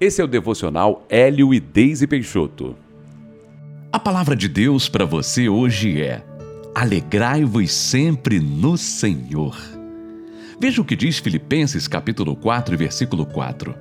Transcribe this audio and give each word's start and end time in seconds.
Esse 0.00 0.20
é 0.20 0.24
o 0.24 0.28
devocional 0.28 1.06
Hélio 1.08 1.54
e 1.54 1.60
Deise 1.60 2.04
Peixoto. 2.08 2.74
A 3.92 3.98
palavra 3.98 4.34
de 4.34 4.48
Deus 4.48 4.88
para 4.88 5.04
você 5.04 5.48
hoje 5.48 6.02
é: 6.02 6.20
Alegrai-vos 6.74 7.70
sempre 7.70 8.40
no 8.40 8.76
Senhor. 8.76 9.56
Veja 10.58 10.82
o 10.82 10.84
que 10.84 10.96
diz 10.96 11.20
Filipenses 11.20 11.86
capítulo 11.86 12.34
4, 12.34 12.76
versículo 12.76 13.24
4. 13.24 13.72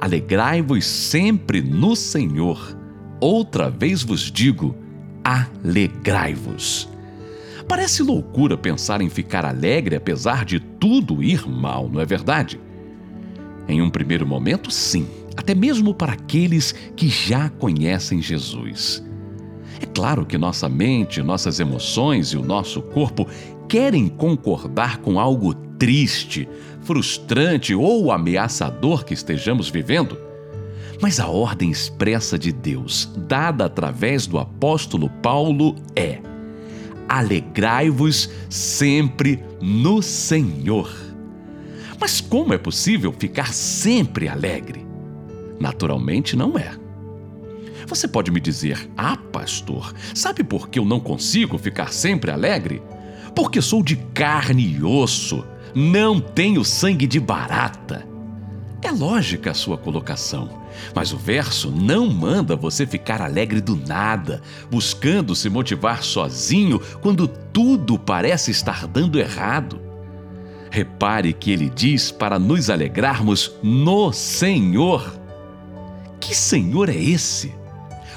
Alegrai-vos 0.00 0.86
sempre 0.86 1.60
no 1.60 1.96
Senhor. 1.96 2.76
Outra 3.20 3.68
vez 3.68 4.04
vos 4.04 4.30
digo: 4.30 4.76
alegrai-vos. 5.24 6.88
Parece 7.66 8.04
loucura 8.04 8.56
pensar 8.56 9.00
em 9.00 9.10
ficar 9.10 9.44
alegre 9.44 9.96
apesar 9.96 10.44
de 10.44 10.60
tudo 10.60 11.24
ir 11.24 11.44
mal, 11.48 11.88
não 11.88 12.00
é 12.00 12.06
verdade? 12.06 12.60
Em 13.66 13.82
um 13.82 13.90
primeiro 13.90 14.24
momento, 14.24 14.70
sim 14.70 15.19
até 15.36 15.54
mesmo 15.54 15.94
para 15.94 16.12
aqueles 16.12 16.72
que 16.96 17.08
já 17.08 17.48
conhecem 17.48 18.20
Jesus. 18.20 19.02
É 19.80 19.86
claro 19.86 20.26
que 20.26 20.36
nossa 20.36 20.68
mente, 20.68 21.22
nossas 21.22 21.58
emoções 21.58 22.28
e 22.28 22.36
o 22.36 22.42
nosso 22.42 22.82
corpo 22.82 23.26
querem 23.68 24.08
concordar 24.08 24.98
com 24.98 25.18
algo 25.18 25.54
triste, 25.54 26.48
frustrante 26.82 27.74
ou 27.74 28.12
ameaçador 28.12 29.04
que 29.04 29.14
estejamos 29.14 29.70
vivendo. 29.70 30.18
Mas 31.00 31.18
a 31.18 31.28
ordem 31.28 31.70
expressa 31.70 32.38
de 32.38 32.52
Deus, 32.52 33.10
dada 33.26 33.64
através 33.64 34.26
do 34.26 34.38
apóstolo 34.38 35.08
Paulo, 35.22 35.74
é: 35.96 36.18
alegrai-vos 37.08 38.28
sempre 38.50 39.42
no 39.62 40.02
Senhor. 40.02 40.92
Mas 41.98 42.20
como 42.20 42.52
é 42.52 42.58
possível 42.58 43.12
ficar 43.12 43.54
sempre 43.54 44.28
alegre? 44.28 44.89
Naturalmente 45.60 46.34
não 46.34 46.58
é. 46.58 46.72
Você 47.86 48.08
pode 48.08 48.30
me 48.30 48.40
dizer: 48.40 48.90
Ah, 48.96 49.16
pastor, 49.16 49.92
sabe 50.14 50.42
por 50.42 50.68
que 50.68 50.78
eu 50.78 50.84
não 50.84 50.98
consigo 50.98 51.58
ficar 51.58 51.92
sempre 51.92 52.30
alegre? 52.30 52.82
Porque 53.34 53.60
sou 53.60 53.82
de 53.82 53.96
carne 54.14 54.76
e 54.76 54.82
osso, 54.82 55.44
não 55.74 56.18
tenho 56.18 56.64
sangue 56.64 57.06
de 57.06 57.20
barata. 57.20 58.08
É 58.82 58.90
lógica 58.90 59.50
a 59.50 59.54
sua 59.54 59.76
colocação, 59.76 60.48
mas 60.94 61.12
o 61.12 61.18
verso 61.18 61.70
não 61.70 62.08
manda 62.08 62.56
você 62.56 62.86
ficar 62.86 63.20
alegre 63.20 63.60
do 63.60 63.76
nada, 63.76 64.40
buscando 64.70 65.36
se 65.36 65.50
motivar 65.50 66.02
sozinho 66.02 66.80
quando 67.02 67.28
tudo 67.28 67.98
parece 67.98 68.50
estar 68.50 68.86
dando 68.86 69.18
errado. 69.18 69.78
Repare 70.70 71.32
que 71.32 71.50
ele 71.50 71.68
diz 71.68 72.10
para 72.10 72.38
nos 72.38 72.70
alegrarmos 72.70 73.52
no 73.62 74.12
Senhor. 74.12 75.19
Que 76.30 76.36
Senhor 76.36 76.88
é 76.88 76.94
esse? 76.94 77.52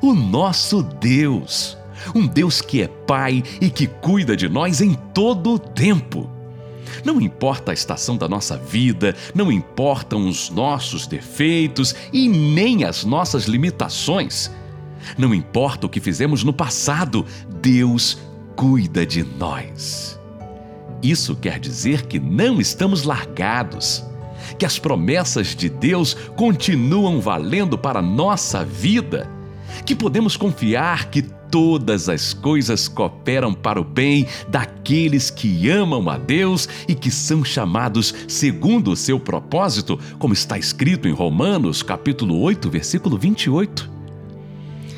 O 0.00 0.14
nosso 0.14 0.82
Deus. 0.82 1.76
Um 2.14 2.26
Deus 2.26 2.62
que 2.62 2.80
é 2.80 2.88
Pai 2.88 3.44
e 3.60 3.68
que 3.68 3.86
cuida 3.86 4.34
de 4.34 4.48
nós 4.48 4.80
em 4.80 4.94
todo 5.12 5.52
o 5.52 5.58
tempo. 5.58 6.26
Não 7.04 7.20
importa 7.20 7.70
a 7.70 7.74
estação 7.74 8.16
da 8.16 8.26
nossa 8.26 8.56
vida, 8.56 9.14
não 9.34 9.52
importam 9.52 10.26
os 10.26 10.48
nossos 10.48 11.06
defeitos 11.06 11.94
e 12.10 12.30
nem 12.30 12.82
as 12.82 13.04
nossas 13.04 13.44
limitações. 13.44 14.50
Não 15.18 15.34
importa 15.34 15.86
o 15.86 15.90
que 15.90 16.00
fizemos 16.00 16.42
no 16.42 16.52
passado, 16.54 17.26
Deus 17.60 18.16
cuida 18.56 19.04
de 19.04 19.22
nós. 19.22 20.18
Isso 21.02 21.36
quer 21.36 21.60
dizer 21.60 22.06
que 22.06 22.18
não 22.18 22.58
estamos 22.58 23.02
largados 23.02 24.07
que 24.58 24.64
as 24.64 24.78
promessas 24.78 25.54
de 25.54 25.68
Deus 25.68 26.14
continuam 26.36 27.20
valendo 27.20 27.76
para 27.76 27.98
a 27.98 28.02
nossa 28.02 28.64
vida, 28.64 29.28
que 29.84 29.94
podemos 29.94 30.36
confiar 30.36 31.10
que 31.10 31.22
todas 31.22 32.08
as 32.08 32.34
coisas 32.34 32.88
cooperam 32.88 33.54
para 33.54 33.80
o 33.80 33.84
bem 33.84 34.26
daqueles 34.48 35.30
que 35.30 35.68
amam 35.70 36.08
a 36.08 36.18
Deus 36.18 36.68
e 36.86 36.94
que 36.94 37.10
são 37.10 37.44
chamados 37.44 38.14
segundo 38.26 38.90
o 38.92 38.96
seu 38.96 39.18
propósito, 39.18 39.98
como 40.18 40.34
está 40.34 40.58
escrito 40.58 41.08
em 41.08 41.12
Romanos, 41.12 41.82
capítulo 41.82 42.38
8, 42.40 42.70
versículo 42.70 43.16
28. 43.16 43.90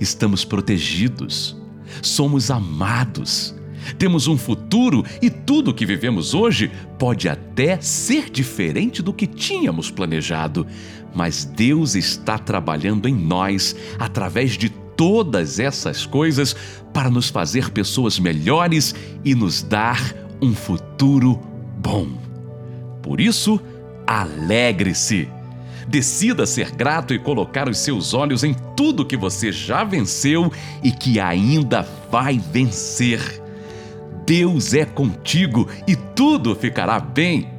Estamos 0.00 0.44
protegidos, 0.44 1.56
somos 2.02 2.50
amados 2.50 3.54
temos 3.98 4.26
um 4.26 4.36
futuro 4.36 5.04
e 5.20 5.30
tudo 5.30 5.70
o 5.70 5.74
que 5.74 5.86
vivemos 5.86 6.34
hoje 6.34 6.70
pode 6.98 7.28
até 7.28 7.80
ser 7.80 8.30
diferente 8.30 9.02
do 9.02 9.12
que 9.12 9.26
tínhamos 9.26 9.90
planejado, 9.90 10.66
mas 11.14 11.44
Deus 11.44 11.94
está 11.94 12.38
trabalhando 12.38 13.08
em 13.08 13.14
nós 13.14 13.76
através 13.98 14.52
de 14.52 14.68
todas 14.96 15.58
essas 15.58 16.06
coisas 16.06 16.54
para 16.92 17.10
nos 17.10 17.28
fazer 17.28 17.70
pessoas 17.70 18.18
melhores 18.18 18.94
e 19.24 19.34
nos 19.34 19.62
dar 19.62 20.14
um 20.40 20.54
futuro 20.54 21.40
bom. 21.78 22.08
Por 23.02 23.20
isso, 23.20 23.60
alegre-se. 24.06 25.28
Decida 25.88 26.46
ser 26.46 26.70
grato 26.70 27.12
e 27.12 27.18
colocar 27.18 27.68
os 27.68 27.78
seus 27.78 28.14
olhos 28.14 28.44
em 28.44 28.54
tudo 28.76 29.04
que 29.04 29.16
você 29.16 29.50
já 29.50 29.82
venceu 29.82 30.52
e 30.82 30.92
que 30.92 31.18
ainda 31.18 31.86
vai 32.10 32.38
vencer. 32.38 33.41
Deus 34.26 34.74
é 34.74 34.84
contigo 34.84 35.68
e 35.86 35.96
tudo 35.96 36.54
ficará 36.54 36.98
bem. 37.00 37.50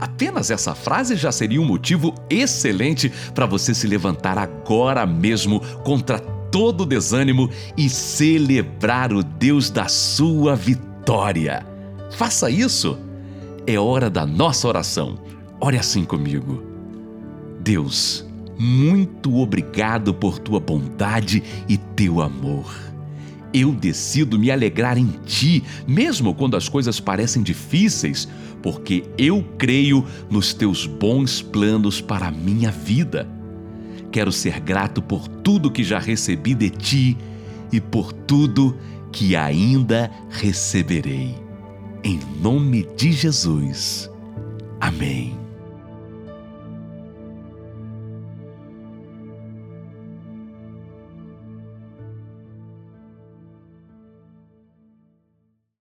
Apenas 0.00 0.50
essa 0.50 0.74
frase 0.74 1.14
já 1.14 1.30
seria 1.30 1.60
um 1.60 1.64
motivo 1.64 2.14
excelente 2.30 3.12
para 3.34 3.44
você 3.44 3.74
se 3.74 3.86
levantar 3.86 4.38
agora 4.38 5.06
mesmo 5.06 5.60
contra 5.84 6.18
todo 6.18 6.86
desânimo 6.86 7.50
e 7.76 7.88
celebrar 7.88 9.12
o 9.12 9.22
Deus 9.22 9.70
da 9.70 9.88
sua 9.88 10.56
vitória. 10.56 11.66
Faça 12.12 12.50
isso. 12.50 12.98
É 13.66 13.78
hora 13.78 14.08
da 14.08 14.26
nossa 14.26 14.66
oração. 14.66 15.18
Ore 15.60 15.76
assim 15.76 16.04
comigo. 16.04 16.62
Deus, 17.60 18.26
muito 18.58 19.36
obrigado 19.36 20.14
por 20.14 20.38
tua 20.38 20.58
bondade 20.58 21.42
e 21.68 21.76
teu 21.76 22.20
amor. 22.22 22.74
Eu 23.52 23.72
decido 23.72 24.38
me 24.38 24.50
alegrar 24.50 24.96
em 24.96 25.08
Ti, 25.26 25.62
mesmo 25.86 26.34
quando 26.34 26.56
as 26.56 26.68
coisas 26.68 27.00
parecem 27.00 27.42
difíceis, 27.42 28.28
porque 28.62 29.04
eu 29.18 29.44
creio 29.58 30.04
nos 30.30 30.54
Teus 30.54 30.86
bons 30.86 31.42
planos 31.42 32.00
para 32.00 32.28
a 32.28 32.30
minha 32.30 32.70
vida. 32.70 33.28
Quero 34.12 34.32
ser 34.32 34.60
grato 34.60 35.00
por 35.00 35.26
tudo 35.28 35.70
que 35.70 35.84
já 35.84 35.98
recebi 35.98 36.54
de 36.54 36.70
Ti 36.70 37.16
e 37.72 37.80
por 37.80 38.12
tudo 38.12 38.76
que 39.12 39.34
ainda 39.34 40.10
receberei. 40.28 41.34
Em 42.02 42.20
nome 42.40 42.86
de 42.96 43.12
Jesus. 43.12 44.10
Amém. 44.80 45.39